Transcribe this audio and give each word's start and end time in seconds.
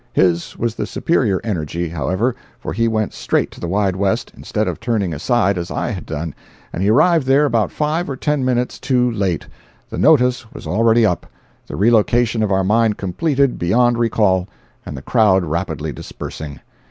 His 0.13 0.57
was 0.57 0.73
the 0.73 0.87
superior 0.87 1.39
energy, 1.43 1.87
however, 1.89 2.35
for 2.59 2.73
he 2.73 2.87
went 2.87 3.13
straight 3.13 3.51
to 3.51 3.59
the 3.59 3.67
Wide 3.67 3.95
West, 3.95 4.31
instead 4.35 4.67
of 4.67 4.79
turning 4.79 5.13
aside 5.13 5.59
as 5.59 5.69
I 5.69 5.91
had 5.91 6.07
done—and 6.07 6.81
he 6.81 6.89
arrived 6.89 7.27
there 7.27 7.45
about 7.45 7.71
five 7.71 8.09
or 8.09 8.15
ten 8.15 8.43
minutes 8.43 8.79
too 8.79 9.11
late! 9.11 9.45
The 9.91 9.99
"notice" 9.99 10.51
was 10.51 10.65
already 10.65 11.05
up, 11.05 11.27
the 11.67 11.75
"relocation" 11.75 12.41
of 12.41 12.51
our 12.51 12.63
mine 12.63 12.93
completed 12.93 13.59
beyond 13.59 13.95
recall, 13.99 14.47
and 14.87 14.97
the 14.97 15.03
crowd 15.03 15.43
rapidly 15.43 15.91
dispersing. 15.93 16.61